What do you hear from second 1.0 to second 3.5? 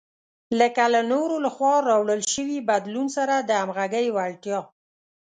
نورو لخوا راوړل شوي بدلون سره د